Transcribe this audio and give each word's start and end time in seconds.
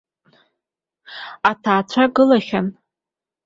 Аҭаацәа 1.49 2.05
гылахьан. 2.13 2.67